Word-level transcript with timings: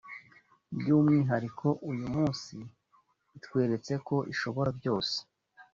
by’umwihariko 0.77 1.67
uyu 1.89 2.05
munsi 2.13 2.55
itweretse 3.37 3.93
ko 4.07 4.15
ishobora 4.33 4.69
byose 4.79 5.15